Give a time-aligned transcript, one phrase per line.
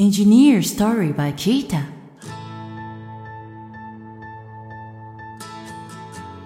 [0.00, 1.82] Engineer Story by Kita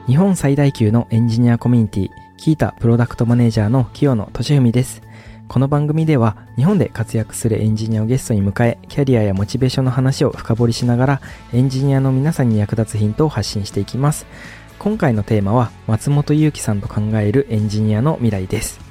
[0.07, 5.03] 日本最大級のエンジニアコミュニティ、キータプロダクトマネージャーの清野俊文です。
[5.49, 11.21] この番組では日本で活躍するエンジニアをゲストに迎え、キャリアやモチベーションの話を深掘りしながら、
[11.53, 14.25] エンジニアの皆さんに役立つヒントを発信していきます。
[14.79, 18.82] 今回のテーマは、松本祐樹さんと考えるエンジニアの未来です。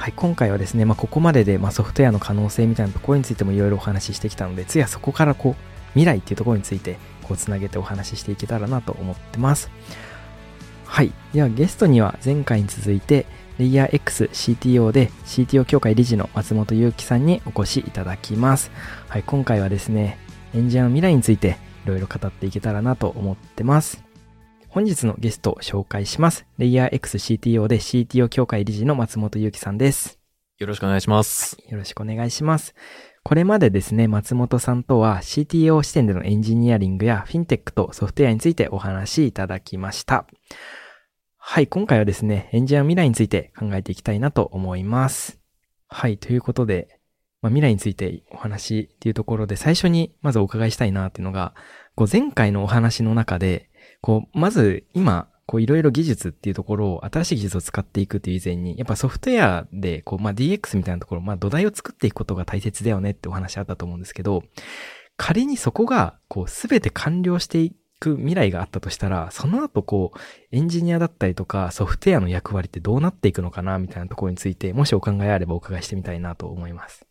[0.00, 5.54] はい、今回はですね、まあ、ここまでで、まあ、ソフトウェアの可能性みたいなところについてもいろいろお話ししてきたので、次はそこからこう、
[5.92, 9.70] 未来っていうところについて、こう、つなげてお話ししていけたらなと思ってます。
[10.86, 11.12] はい。
[11.34, 13.26] ではゲストには前回に続いて、
[13.58, 18.70] レイヤー X CTO で CTO 協会理事の松本祐樹さんにお越しいただきます。
[19.06, 19.22] はい。
[19.22, 20.16] 今回はですね、
[20.54, 24.09] エンジニアの未来についていろいろ語っていけたらなと思ってます。
[24.72, 26.46] 本日のゲストを紹介します。
[26.56, 30.20] レイヤー X CTO で CTO 協会理事の松本祐樹さんです。
[30.58, 31.58] よろしくお願いします。
[31.68, 32.76] よろしくお願いします。
[33.24, 40.24] これまでですね、松本さんとは CTO 視点でのエンジニアリングやフィンテックとソフトウェアについてお話しいただきました。
[41.36, 45.40] はい、今回はですね、エンジニアの未来について考えていきたいなと思います。
[45.88, 47.00] はい、ということで、
[47.42, 51.54] まあ、未来についてお話っていうところで最初にまずお伺いしたいなっていうのが、
[51.96, 53.69] こう前回のお話の中で、
[54.00, 64.44] こう、まず今、こういろいろ技術っていうところを、新しい技術を使っていくっていう以前に、やっぱソフトウェアで、こう、まあ DX みたいなところ、まあ土台を作っていくことが大切だよねってお話あったと思うんですけど、
[65.16, 70.18] 仮にそこが、こう、すべて完了していく未来があったとしたら、その後こう、
[70.52, 77.09] エンジニアだったりとか、ソフトウェアの役割ってどうなっていくのかな、みたいなところについて、もしお考えあればお伺いしてみたいなと思います。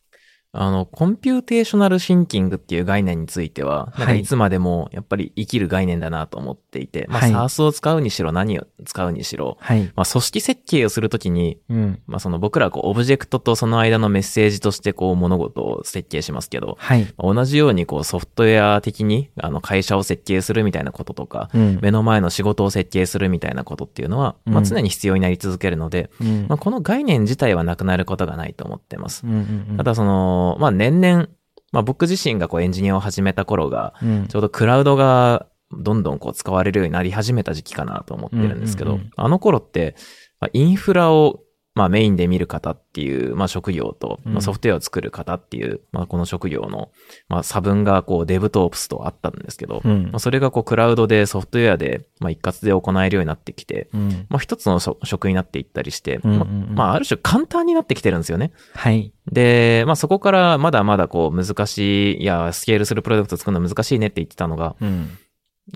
[0.52, 9.84] あの、コンピューテーショナルシンキングっていう概念については、なんかはいいつまでもやっぱり生きる概念だなと思っていて、まあ、はい SARS を使うにしろ何を使うにしろ、はい。
[9.96, 12.02] まあ、組織設計をするときに、うん。
[12.08, 17.04] まあ、その僕らこう、オブジェクトとその間のメッセージとしてこう、物事を設計しますけど、はい。
[17.18, 21.80] まあ同じようにこう、ソフトウェア的に、あの、会社を設計するみたいなこととか、うん。
[21.82, 29.26] 目の前の仕事を設計するみたいなことっていうのは、まあ、うん常に必要になり続けるので、うんまあ、この概念自体はなくなることがないと思ってます。
[29.26, 31.28] うんうんうんただその、まあ年々、
[31.72, 34.28] まあ僕自身がこうエンジニアを始めた頃が、うん。
[34.28, 39.12] ちょうどクラウドがどんどんこう使われるようになり始めた時期かなと思ってるんですけど、うんうんうん。
[39.16, 39.96] あの頃って、
[40.40, 41.42] まあ、インフラを
[41.76, 46.92] まあメインで見る方っていう、まあ職業と、うんまあソフトウェアを作る方っていう、まあこの職業の、
[47.28, 54.26] まあ差分がこうデブとオプスとあったんですけど、うんまあそれがこうクラウドでソフトウェアで、まあ一括で行えるようになってきて、うん。
[54.30, 58.52] まあ一つの職職になっていったりして、うんうんうんまあまあある種簡単になってきてるんですよね。
[58.74, 59.14] はい。
[59.32, 65.18] で、まあそこからまだまだこう難しい、いや、スケールするプロダクト作るの難しいねって言ってたのが、うん。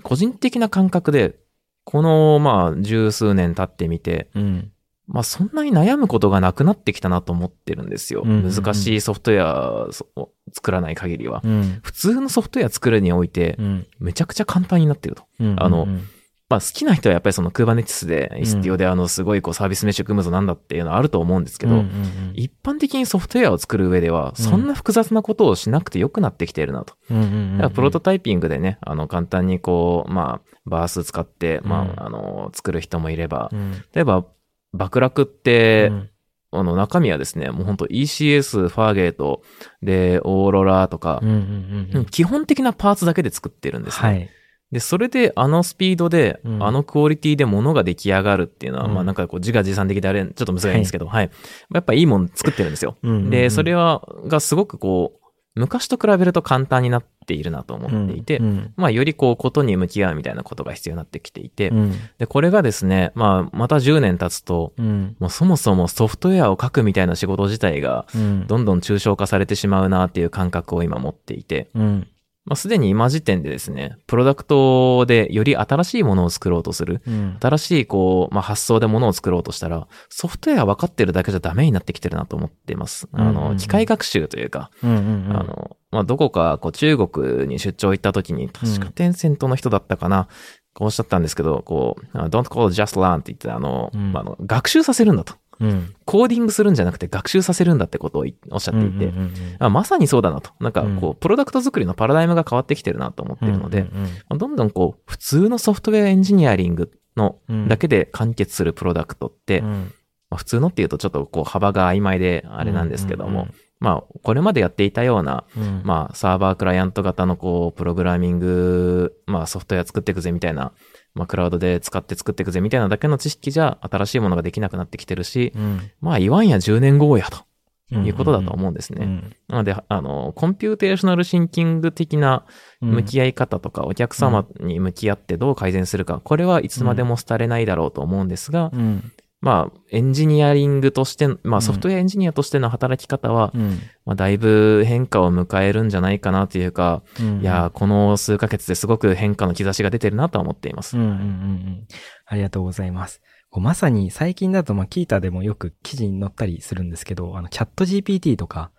[0.02, 1.36] 個人的な感覚で、
[1.84, 4.70] このまあ十数年経ってみて、うん。
[5.06, 8.22] まあそんなに悩むことがなくなってきたなと思ってるんですよ。
[8.24, 11.40] うんうんうん難しいソフトウェアを作らない限りは。
[11.44, 11.80] うん。
[11.82, 13.86] 普通のソフトウェア作るにおいてう、ん。
[13.98, 15.24] めちゃくちゃ簡単になってると。
[15.40, 16.08] うんあのうん
[16.50, 26.94] まあ好きな人はやっぱりその Kubernetes で、Istio であのすごいこうサービスメッシュ組むぞなんだっていうのはあると思うんですけど、うんうんうん一般的にソフトウェアを作る上では、そんな複雑なことをしなくてよくなってきているなと。
[27.10, 34.26] うんうんうんだからプロトタイピングでね、あの、簡単にこう、まあ、バース使って、まうんあ、あの、作る人もいれば、うん例えば、
[34.74, 36.10] 爆落って、うん
[36.56, 39.42] あの、中身はですね、もう本当 ECS、ファーゲート、
[39.82, 44.08] で、オーロラとかうん、うんうんうん基本的なパーツだけで作ってるんですね。
[44.08, 44.30] はい。
[44.70, 51.30] で、それであのスピードで、うんあのクオリティで物が出来上がるっていうのは、うんまあなんかこう自画自賛的であれ、ちょっと難しいんですけど、はい。
[51.72, 52.96] やっぱいいもの作ってるんですよ。
[53.02, 55.23] うんうんうんで、それは、がすごくこう、
[55.56, 61.92] 昔と比べると簡単になっているなと思っていて、うんまあよりこう、ことに向き合うみたいなことが必要になってきていて、うん。
[62.18, 65.16] で、これがですね、まあ、また10年経つと、うん。
[65.20, 68.46] もうそもそもソフトウェアを書くみたいな仕事自体が、うん。
[68.46, 72.08] どんどん抽象化されてしまうなっていう感覚を今持っていて、うん
[72.46, 77.38] まあ、すでに今時点でですね、プロダクトでより新しいものを作ろうとする、うん。
[77.40, 83.08] 新しいこう、まあ、発想でものを作ろうとしたら、ソフトウェア分かってるだけじゃダメになってきてるなと思っています。
[83.12, 85.36] あの、機械学習というか、うんうんうん。
[85.36, 90.28] あの、まあ、どこかこう中国に出張行った時に、確かテンセントの人だったかな、
[90.74, 94.12] こうおっしゃったんですけど、こう、あ don't call just learn って言って、あの、うん。
[94.12, 95.34] まああの学習させるんだと。
[95.60, 95.94] うん。
[96.04, 100.50] コーディングするんじゃなくて学習させるんだってことを言おっしゃっていて、うんうんうんあまさにそうだなと。
[100.60, 101.00] なんかうん。
[101.00, 109.92] こう、プロダクト作りのパラダイムが変わってきてるなと思ってるので、うんうんまあどんどんこう、普通のソフトウェアエンジニアリングのうんだけで完結するプロダクトって、うん。
[110.30, 113.54] まあ普通のっていうとちょっとこう幅が曖昧であれなんですけども、うんうん
[113.84, 120.72] まあ、これまでやっていたような、うんまあ、サーバークライアント型のこう、プログラミング、まあ、ソフトウェア作っていくぜみたいな、
[121.12, 127.44] まあ、クラウドで使って作っていくぜみたいなだけの知識じゃ、新しいものができなくなってきてるし、うんまあ、言わんや10年後やと。
[127.92, 129.04] いうことだと思うんですね。
[129.04, 132.44] うんなので、あの、 computational thinking 的な
[132.80, 139.12] 向き合い方とか、お客様に向き合ってどう改善するか、これはいつまでも廃れないだろうと思うんですが、うん。
[139.44, 143.78] まあ、エンジニアリングとして、まあ、ソフトウェアエンジニアとしての働き方は、うん。
[144.06, 147.40] まあ、だいぶ変化を迎えるんじゃないかなというか、うん。
[147.42, 150.96] いやー、この数ヶ月ですごく変化の兆しが出てるなとは思っています。
[150.96, 151.86] うんうんうんうん。
[152.24, 153.20] ありがとうございます。
[153.60, 158.72] まさに最近だと、まあ、キータでもよく記事に載ったりするんですけど、あの、チャット GPT とか、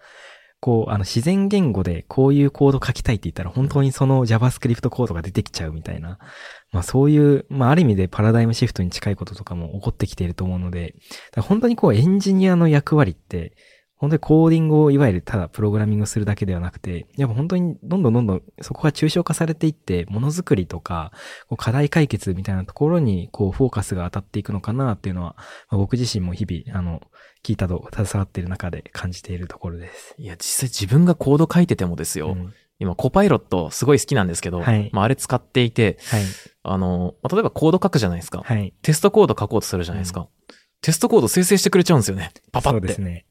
[0.65, 6.17] こう、あの、自然言語でこういうコード書きたいって言ったら、本当にその JavaScript コードが出てきちゃうみたいな、
[6.71, 10.95] まあそういう、まあある意味でパラダイムシフトに近いこととかも起こってきていると思うので、
[11.37, 13.55] 本当にこうエンジニアの役割って、
[13.97, 21.11] 本当にコーディングをいわゆるただプログラミングするだけではなくて、やっぱ本当にどんどんどんどんそこが抽象化されていって、ものづくりとか、
[21.47, 25.35] こう課題解決みたいなところにこうフォーカスが当たっていくのかなっていうのは、
[25.69, 27.01] まあ、僕自身も日々、あの、
[27.43, 30.15] 聞いたと携わっている中で感じているところです。
[30.17, 32.29] いや、実際自分がコード書いててもですよ。
[32.29, 36.23] うん今、コパイロットすごい好きなんですけど、はいまあ、あれ使っていて、はい。
[36.63, 38.41] あの、まあ例えばコード書くじゃないですか。
[38.43, 38.73] はい。
[38.81, 40.27] テストコード書こうとするじゃないですか。
[40.81, 42.31] テストコード生成してくれちゃうんですよね。
[42.51, 42.79] パパって。
[42.79, 43.25] そうですね。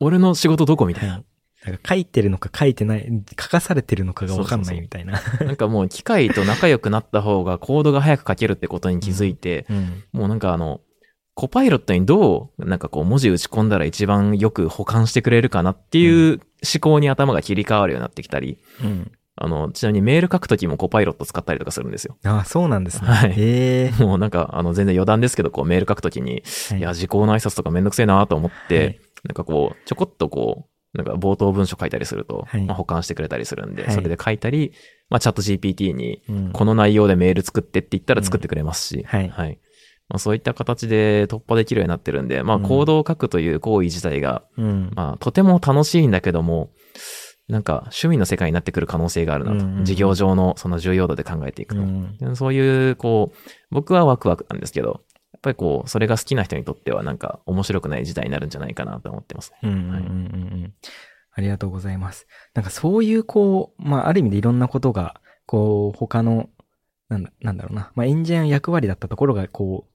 [0.00, 1.14] 俺の仕事どこみたいな。
[1.14, 1.24] はい。
[1.66, 5.20] なんか書いてるのか書いてない、書かされてるのかがわかんないみたいな。
[5.40, 10.04] なんかもう機械と仲良くなった方がコードが早く書けるってことに気づいて、うん。
[10.12, 10.80] もうなんかあの、
[11.34, 19.10] コパイロットにどう、なんかこう文字打ち込んだら一番よく保管してくれるかなっていう思考に頭が切り替わるようになってきたり、うん。
[19.40, 22.16] あの、ちなみにメール書くときもコパイロット使ったりとかするんですよ。
[22.24, 23.08] ああ、そうなんですね。
[23.08, 24.02] はいへえ。
[24.02, 32.62] もうなんか、あの、全然余談ですけど、こうメール書くときに、はいいや、時効の挨拶とかめんどくせえなと思って、はいなんかこう、ちょこっとこう、なんか冒頭文章書いたりすると、はい。
[32.62, 33.94] まあ、保管してくれたりするんで、はい。
[33.94, 34.72] それで書いたり、
[35.10, 36.52] まあ、チャット GPT に、うん。
[36.52, 39.58] この内容でメール作ってって言ったら作ってくれますし、はい。
[40.08, 42.62] まあ、そういった形で突破できるようになってるんで、まあ、うん。
[42.62, 44.90] コードを書くという行為自体が、うん。
[44.94, 46.70] まあ、とても楽しいんだけども、
[47.48, 49.56] なんか、趣味の世界になってくる可能性があるなと。
[49.58, 51.80] うんうん事業上のその重要度で考えていくと。
[51.80, 52.36] うん。
[52.36, 53.38] そういう、こう、
[53.70, 54.96] 僕はワクワクなんですけど、や
[55.38, 59.58] っぱりこう、それが好きな人にとってはなんか面白くない時代になるんじゃないかなと思ってますね。
[59.62, 60.00] うんうんうんうんう
[60.66, 60.74] ん。
[61.32, 62.26] ありがとうございます。
[62.54, 66.50] なんかそういうこう、まあある意味でいろんなことが、こう、他の、
[67.08, 67.92] なんだ、なんだろうな。
[67.94, 69.92] まあエンジニアの役割だったところがこう、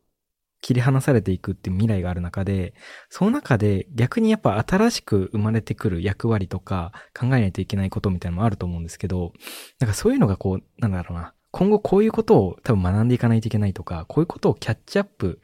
[0.62, 2.74] 切り離されていくっていう未来がある中で、
[3.10, 9.34] その中で逆にやっぱ新しく生まれてくる役割とか考えないといけないことみたいなのもあると思うんですけど、
[9.80, 11.34] なんかそういうのがこう、なんだろうな。
[11.54, 15.40] 今後こういうことを多分学んでいかないといけないとか、こういうことをキャッチアップ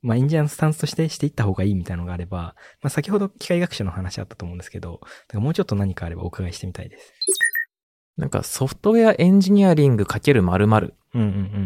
[0.00, 7.12] まあ、インジアンスタンスとしてしていった方がいいみたいなのがあれば、まあ、先ほど機械学習の話あったと思うんですけど、だからもうちょっと何かあればお伺いしてみたいです。
[8.18, 10.42] なんかソフトウェアエンジニアリングかける。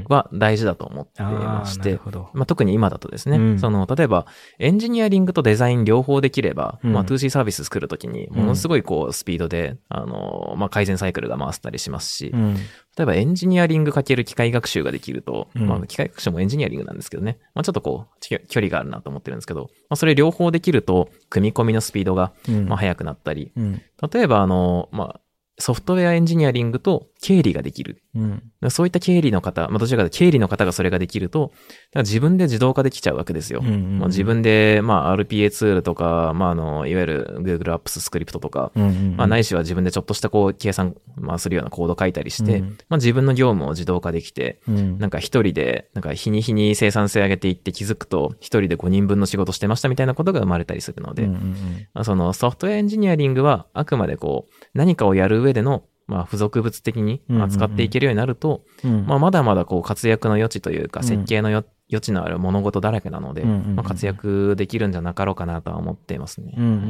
[0.08, 1.98] は大事だと思ってまして。
[2.32, 4.26] まあ、特に今だとですね、うんその、例えば、
[4.58, 12.54] エンジニアリングとデザイン両方できれば、うんまあ、2C サービス作るときに、ものすごいこう、スピードで、あの、まあ、改善サイクルが回せたりしますし、うん。
[12.54, 12.60] 例
[13.00, 22.68] えばエンジニアリングかける機械学習ができると、うんまあ、機械学習もエンジニアリングなんですけどね、まあ、ちょっとこう、ち距離があるなと思ってるんですけど、まあ、それ両方できると、組み込みのスピードが、うん。
[22.68, 23.82] まあ、速くなったり、うん。
[24.12, 25.20] 例えば、あの、まあ、
[25.58, 28.02] ソフトウェアエンジニアリングと経理ができる。
[28.14, 28.70] うん。
[28.70, 31.52] そういった経理の方、まあ、どちらかというと経理の方がそれができると、
[31.94, 33.60] 自分で自動化できちゃうわけですよ。
[33.62, 39.16] うんうんうんまあ、自分で、まあ、RPA ツールとか、まあ、あの、いわゆる Google Apps スクリプトとか、うんうん。
[39.16, 44.98] まあ、ないしは自分でちょっとしたこう、計算、まあ、するようなコード書いたりして、うんまあ、自分の業務を自動化できて、うん。
[44.98, 51.52] なんか一人で、なんか日に日に生産性上げていって気づくと、一人で5人分の仕事してましたみたいなことが生まれたりするので、うんうんうん
[51.94, 59.06] まあそのソフトウェアエンジニアリングはあくまでこう、何かをやる上での、まあ、付属物的に扱っていけるようになると、うん。
[59.06, 66.54] まあ、まだまだこう活躍の余地というか、うん設計のよ余地のある物事だらけなので、まあ、活躍できるんじゃなかろうかなとは思っていますね。
[66.56, 66.82] うんうんうんう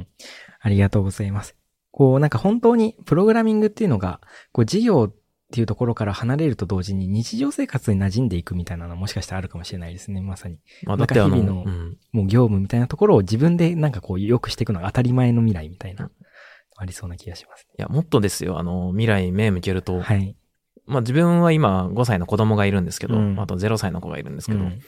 [0.00, 0.06] ん。
[0.60, 1.56] ありがとうございます。
[1.92, 4.20] こう、なんか本当にプログラミングっていうのが、
[4.52, 5.14] こう、事業っ
[5.52, 10.58] ていうところから離れると同時に日常生活に馴染んでいくみたいなのはもしかしたらあるかもしれないですね、まさに。
[10.84, 11.64] まあ、だってあの、
[12.12, 16.08] もう業務みたいなところを自分でなんかこう良くしていくのが当たり前の未来みたいな、
[16.80, 20.00] ありそうな気がしますいや、もっとですよ、あの、未来に目向けると、ね。
[20.02, 20.36] はい。
[20.86, 23.38] まあ自分は今5歳の子供がいるんですけど、うん。
[23.38, 24.80] あと0歳の子がいるんですけど、うん。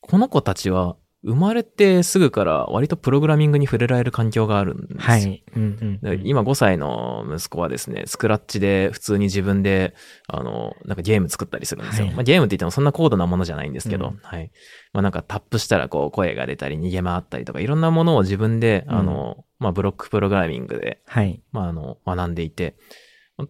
[0.00, 0.96] この子たちは
[1.26, 4.98] 生まれてすぐから割とプログラミングに触れられる環境があるんですよ。
[4.98, 5.44] はい。
[5.56, 6.00] うんうん。
[6.00, 9.94] で今5歳の息子はですね、スクラッチで普通に自分で、
[10.28, 12.06] あの、なんかゲーム作ったりするんですよ。
[12.06, 14.52] はいまあ、ゲームって言ってもそんな高度なものじゃないんですけど、うんはい。
[14.92, 21.42] まあなんかタップしたらこう声が出たり逃げ回ったりとかいろんなものを自分で、あの、まあブロックプログラミングで、はい。
[21.50, 22.76] まああの、学んでいて、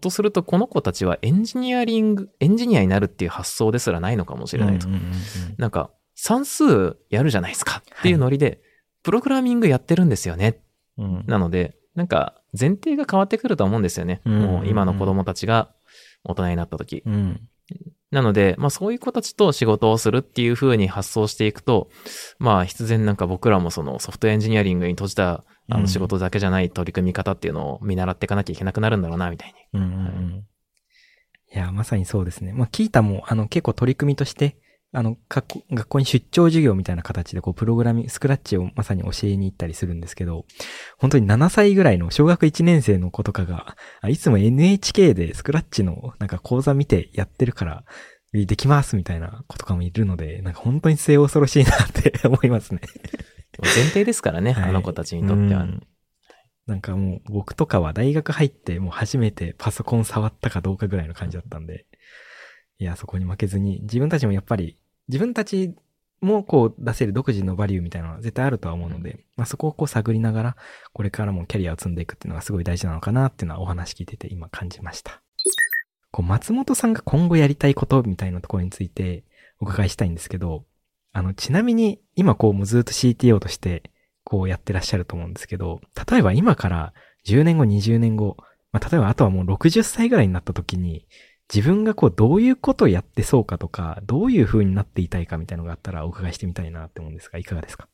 [0.00, 4.88] とするとこの子たちはエンジニアリング、エンジニアになるっていう発想ですらないのかもしれないと。
[4.88, 5.14] うんうんうんうん
[5.59, 8.61] なんか算数やるじゃないですかっていうノリで、
[9.04, 10.56] プログラミングやってるんですよねっ
[10.99, 11.25] うん。
[11.26, 14.20] なので、なんか前提が変わってくると思うんですよね。
[14.25, 15.70] うんもう今の子供たちが
[16.25, 17.02] 大人になった時。
[17.06, 17.40] うん。
[18.11, 21.90] なので、まあそういう子たちと仕事をするっていう風に発想していくと、
[22.38, 29.80] まあ必然なんか僕らもそのソフトエンジニアリングに閉じたあうんの仕事だけじゃない取り組み方っていうのを見習っていかなきゃいけなくなるんだろうな、みたいに。
[29.80, 30.44] うんうんうん。
[31.52, 32.52] いや、まさにそうですね。
[32.52, 34.56] まあ、キータも、あの、結構取り組みとして、
[34.93, 40.47] あの、学校学校に出張授業みたいな形で、こう、プログラミング、スクラッチをまさに教えに行ったりするんですけど、
[40.99, 47.85] 本当に7歳ぐらいの小学1年生の子とかが、あいつも NHK でスクラッチのなんか講座見てやってるから、
[48.33, 52.81] できますみたいな子とかもいるので、なんか本当に末恐ろしいなって 思いますね。
[53.62, 55.62] 前提ですからね、はいあの子たちにとっては。
[55.62, 55.87] うん
[56.66, 61.87] なんかもう僕とかは大学入ってもう初めてパソコン触ったかどうかぐらいの感じだったんで、
[62.78, 64.76] いや、そこに負けずに自分たちもやっぱり
[65.09, 65.75] 自分たち
[66.21, 70.56] もこう出せる独自のバリューみたいなのは絶対あるとは思うので、まあそこをこう探りながら
[70.92, 75.23] これからもキャリアを積んでいくっていうのがすごい大事なのかなっていうのはお話聞いてて今感じました。
[76.11, 79.25] こう松本さんが今後やりたいことみたいなところについて
[79.61, 80.64] お伺いしたいんですけど、
[81.12, 83.90] あの、ちなみに今こうもうずっと CTO として
[84.25, 85.80] こうやってらっしゃると思うんですけど、
[86.11, 86.95] 例えば今から
[87.26, 88.37] 10年後、20年後、
[88.73, 91.06] まあ、例えばあとはもう60歳ぐらいになった時に、
[91.52, 97.88] 自分がこうどういうことをやってそうかとか、どういう風になっていたいかみたいなのがあったらお伺いしてみたいなって思うんですが、いかがですか？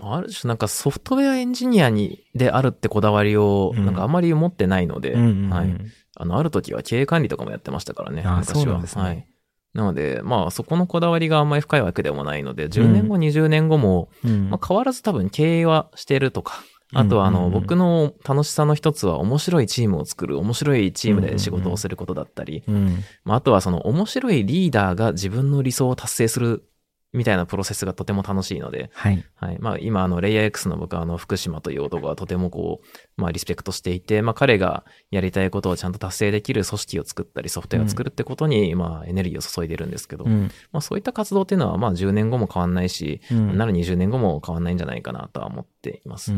[0.00, 5.76] ある種なんかソフトウェアエンジニアに、であるってこだわりを、うんなんかあまり持ってないので、うんうんうんはい。
[6.16, 8.22] あの、ある時は経営管理とかもやってましたからね。
[8.24, 9.26] あ昔はそうなんですねはい。
[9.74, 16.62] なので、まあ、そこのこだわりがあんまり深いわけでもないので、10年後、20年後も、うんまあ、変わらず多分経営はしてるとか、
[16.94, 23.04] あとは、あの、僕の楽しさの一つは面白いチームを作る、面白いチームで仕事をすることだったり、うん。
[23.24, 26.67] まあ、あとはその面白いリーダーが自分の理想を達成する
[27.12, 29.24] みたいなプロセスがとても楽しいので、はい。
[29.36, 29.58] はい。
[29.60, 40.50] まあ今、あの、レイヤー X の僕はあの、福島という男がとてもこう、まあリスペクトしていて、まあ彼がやりたいことをちゃんと達成できる組織を作ったり、ソフトウェアを作るってことに、まあエネルギーを注いでるんですけど、うん。
[40.70, 46.32] まあそういった活動っていうのは、まあ10年後も変わんないし、うんなら20年後も変わんないんじゃないかなとは思っています。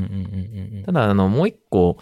[0.86, 1.98] ただ、あの、もう一個、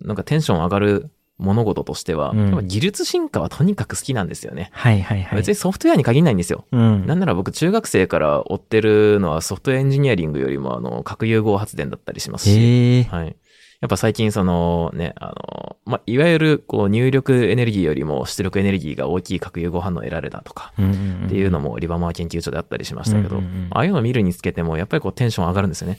[0.00, 4.70] なんかテンション上がる物事としては、うん技術進化はとにかく好きなんですよね。
[4.72, 5.36] はいはいはい。
[5.36, 6.64] 別にソフトウェアに限らないんですよ。
[6.72, 7.06] うん。
[7.06, 13.04] なんなら僕中学生から追ってるのはソフトエンジニアリングよりもあの核融合発電だったりしますし。
[13.10, 13.36] はい。
[13.80, 23.40] やっぱ最近そのね、あの、まあ、いわゆるこう入力エネルギーよりも出力エネルギーが大きい核融合反応を得られたとかっていうのもリバマー研究所であったりしましたけど、
[23.70, 25.98] ああいうのを見るにつけてもやっぱりこうテンション上がるんですよね。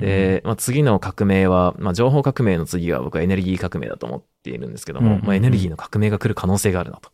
[0.00, 7.10] で、まあ、次の革命は、まあ、情報革命の次は僕はエネルギー革命だと思っているんですけども、まあ、エネルギーの革命が来る可能性があるなと。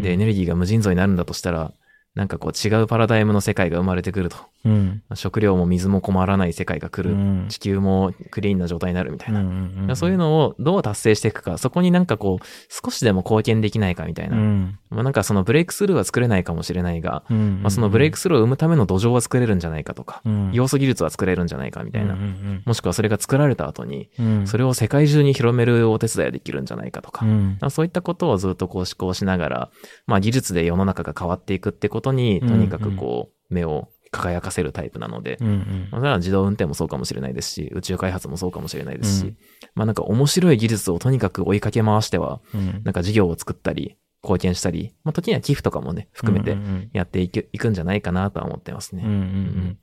[0.00, 1.72] で、エネルギーが無尽蔵になるんだとしたら、
[2.18, 4.36] なんかこう違うパラダイムの世界が生まれてくると。
[4.64, 5.02] うん。
[5.14, 7.14] 食料も水も困らない世界が来る。
[7.14, 9.40] うん地球もクリーンな状態になるみたいな。
[9.40, 14.36] んんんそういうのをどう達成していくか、そこになんかこう、少しでも貢献できないかみたいな。
[14.36, 14.78] うん。
[14.90, 22.14] まあなんかそのブレイクスルーは作れないかもしれないが、うんまあそのブレイクスルーを生むための土壌は作れるんじゃないかとか、うん要素技術は作れるんじゃないかみたいな。
[22.14, 27.24] うんうんもしくはそれが作られた後に、うんそれを世界中に広めるお手伝いができるんじゃないかとか。
[27.24, 29.70] うんまあそういったことをずっとこう思考しながら、
[30.06, 35.88] まあ技術で世の中が変わっていくってことに、とにかくこう、目を輝かせるタイプなので、うんうん。
[35.90, 39.36] まあ、それは自動運転もそうかもしれないですし、宇宙開発もそうかもしれないですし、うん。
[39.74, 42.82] まあなんか面白い技術をとにかく追いかけ回しては、うん。
[42.84, 46.90] なんか事業を作ったり、貢献したり、まあ時には寄付とかもね、含めてうんうん。
[46.92, 49.02] やっていくいくんじゃないかなとは思ってますね。
[49.04, 49.78] うんうんうん。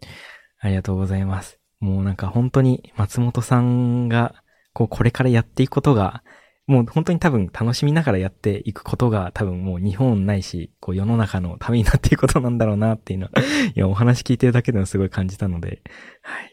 [0.60, 1.60] ありがとうございます。
[1.80, 4.36] もうなんか本当に松本さんが、
[4.74, 6.24] こうこれからやっていくことが、
[6.68, 13.32] もう本当に多分楽しみながらやっていくことが多分もう日本ないし、こう世の中のためになっていくことなんだろうなっていうのは、
[13.76, 15.82] いやお話聞いてるだけでもすごい感じたので、
[16.22, 16.52] はい。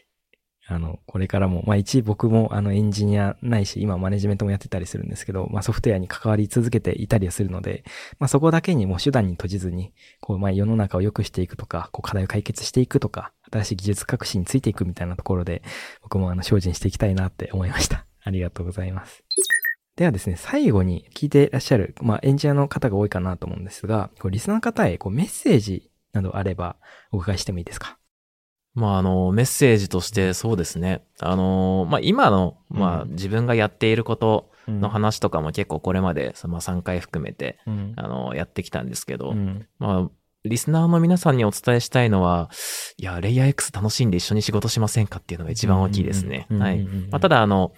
[0.67, 7.83] あの、これからも、まあ一僕もあのエンジニアないし、今マネジメントもやってたりするんですけど、まあソフトウェアに関わり続けていたりはするので、
[8.17, 15.63] まあそこだけにもう手段に閉じずに、こうまあ世の中を良くしていくとか、こう課題を解決していくとか、新しい技術革新についていくみたいなところで、
[16.01, 18.05] 僕もあの精進していきたいなって思いました。
[18.23, 19.23] ありがとうございます。
[19.95, 26.77] ではですね、最後に聞いていらっしゃる、まあエンジニアの方が多いかなと思うんですが、こうリスナーの方へこうメッセージなどあれば
[27.11, 27.99] お伺いしてもいいですか？
[28.75, 31.03] まあ、あの、メッセージとしてそうですね。
[31.19, 40.09] あの、まあ、今の、まあ、うん自分がやっていることのの、話とかも結構これまで、まあ3回含めて、うんあの、やってきたんですけど、うんまあ、
[40.43, 42.49] リスナーの皆さんにお伝えしたいのは、
[42.97, 46.47] いや、レイヤー X 楽しんで一緒に仕事しませんかっていうのが一番大きいですね。
[46.49, 46.83] はい。
[47.11, 47.73] まあ、ただ、だ、あの、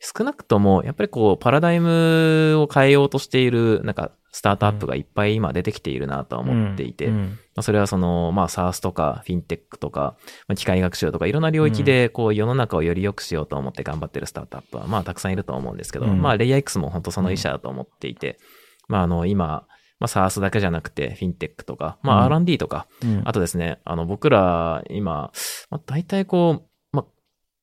[0.00, 16.20] 少なくとも、やっぱりこう、パラダイムを変えようとしている、なんか、スタートアップがいっぱい今出てきているなとは思っていて、うんまあ、それはその、まあ、SARS とか、フィンテックとか、まあ、機械学習とか、いろんな領域で、こう、世の中をより良くしようと思って頑張ってるスタートアップは、まあ、たくさんいると思うんですけど、うん。
[16.20, 18.38] まあ、レイヤー X も本当その一社だと思っていて、
[18.86, 19.66] まあ、あの、今、
[19.98, 22.34] まあ、SARS だけじゃなくて、フィンテックとか、まあ、うん。
[22.34, 23.22] R&D とか、うん。
[23.24, 25.32] あとですね、あの、僕ら、今、
[25.70, 26.68] まあ、大体こう、まあ、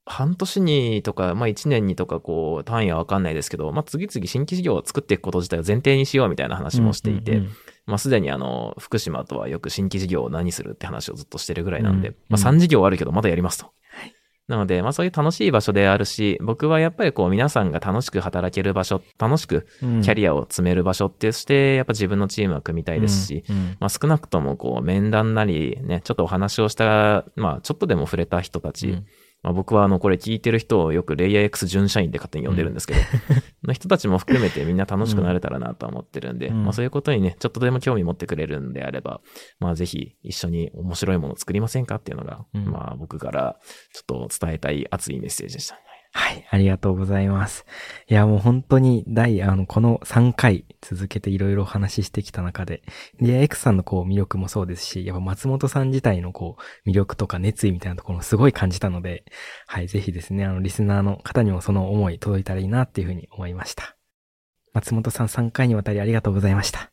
[0.06, 7.50] 半年にとか、まあ、一年にとか、こう、単位はわかんないですけど、まあ、次々新規事業を作っていくこと自体を前提にしようみたいな話もしていて、うんうん
[7.88, 13.72] まあ、すでにあの、福島とはよく新規事業を何するって話をずっとしてるぐらいなんで、うんまあ、3事業あるけどまだやりますと。
[14.48, 20.02] なので、まあ、そういう楽しい場所であるし、僕はやっぱりこう、皆さんが楽しく働ける場所、楽しくうん。
[20.04, 23.78] キャリアを積める場所ってして、やっぱ自分のチームは組みたいですし、うんうん。
[23.80, 29.06] まあ、少なくともこう、面談なり、ね、ちょっとお話をした、まあ、ちょっとでも触れた人たち、うん
[29.46, 33.00] まあ、僕はあの、これ聞いてる人をよくレイヤー X 準社員で勝手に呼んでるんですけど、
[33.68, 36.64] の人たちも含めてみんな楽しくなれたらなとは思ってるんで、うん。
[36.64, 39.22] まあそういうことにね、ちょっとでも興味持ってくれるんであれば、
[39.60, 42.66] まあぜひ一緒に面白いものを作りませんかっていうのが、うん。
[42.66, 43.60] まあ僕から
[43.94, 45.80] ちょっと伝えたい熱いメッセージでした。
[46.18, 47.66] はい、ありがとうございます。
[48.08, 52.84] いや、もう本当に第、あの、この3回続けていろいろお話ししてきた中で、
[53.20, 56.56] リア X さんのこう魅力もそうですし、やっぱ松本さん自体のこ
[56.86, 59.26] う魅力とか熱意みたいなところもすごい感じたので、
[59.68, 63.98] はい、ぜひですね、あの、リスナーの方にもその思い届いたらいいなっていうふうに思いました。
[64.72, 66.92] 松本さん3回にわたりありがとうございました。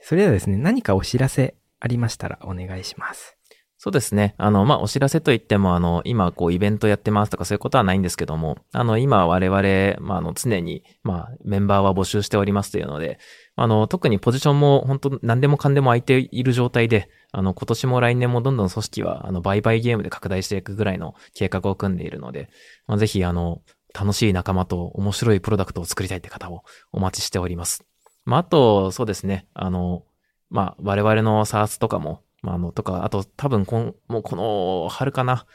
[0.00, 3.37] それではですね、何かお知らせありましたらお願いします。
[3.80, 4.34] そうですね。
[4.38, 13.20] あの、まあ、お知らせといっても、あの、今、こう、イベントやってますとかそういうことはないんですけども、あの、今、我々、まあ、あの、常に、まあ、メンバーは募集しておりますというので、
[13.54, 22.50] あの、特にポジションも、本当何でもかんでも空いている状態で、あの、今年も来年もどんどん組織は、あの、売買ゲームで拡大していくぐらいの計画を組んでいるので、
[22.88, 23.62] まあ、ぜひ、あの、
[23.94, 27.84] 楽しい仲間と面白いプロダクトを作りたいって方をお待ちしております。
[28.24, 30.02] まあ、あと、そうですね、あの、
[30.50, 35.46] まあ、我々の SARS とかも、まあ、あの、とか、あと多分こん、もうこの春かな、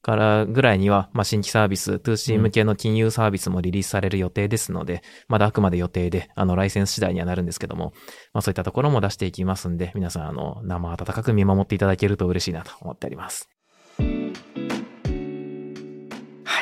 [0.00, 7.92] からぐらいには、まあ、新規サービス、2C 向けの金融サービスもリリースされる予定ですので、まだあくまで予定で、あの、ライセンス次第にはなるんですけども、
[8.32, 13.48] まあ、そういったところも出していきますんで、皆さん、あの、生温かく見守っていただけると嬉しいなと思っております。
[13.98, 14.04] は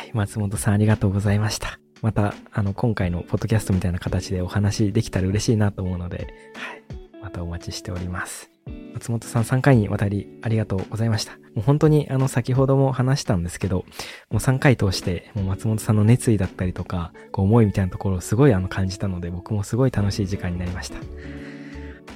[0.02, 1.78] い、松本さんありがとうございました。
[2.00, 6.82] また、あの、今回のポッドキャストみたいな形でお話できたら嬉しいなと思うので、はい、
[7.22, 8.55] またお待ちしております。
[8.94, 11.32] 松本さん3回にわたりありがとうございました。
[11.32, 13.84] もう本当にあの先ほども話したんですけど、
[14.30, 20.98] もう3回通してもう松本さんの熱意だったりとか、こう思いみたいなところをすごいあの感じたので、僕もすごい楽しい時間になりました。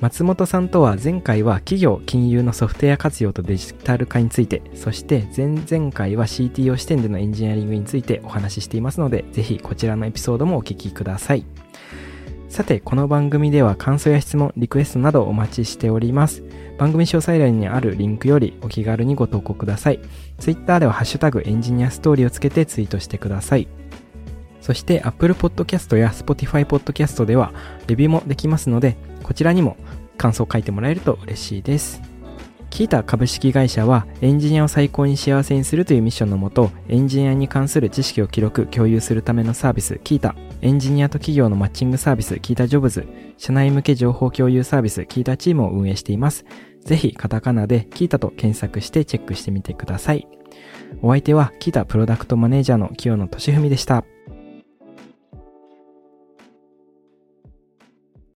[0.00, 11.44] 松本さんとは前回は企業金融のソフトウェア活用とデジタル化について、そして前々回は CTO 視点でのエンジニアリングについてお話ししていますので、ぜひこちらのエピソードもお聞きください。
[12.50, 16.42] さて、この番組では感想や質問、リクエストなどお待ちしております。
[16.78, 20.00] 番組詳細欄にあるリンクよりお気軽にご投稿ください。
[20.40, 23.68] Twitter ではハッシュタグエンジニアストーリーをつけてツイートしてください。
[24.60, 27.52] そして Apple Podcast や Spotify Podcast では
[27.86, 29.76] レビューもできますので、こちらにも
[30.18, 32.02] 感想を書いてもらえると嬉しいです。
[32.68, 43.06] キータ株式会社はエンジニアを最高に幸せにするというミッションのもと、エンジニアに関する知識を記録、共有するためのサービス、キータ、エンジニアと企業のマッチングサービス、キータジョブズ、
[43.38, 46.44] 社内向け情報共有サービス、キータチームを運営しています。
[46.84, 50.28] ぜひカタカナでキータと検索してチェックしてみてください。
[51.02, 54.04] お相手はキータプロダクトマネージャーの清野俊文でした。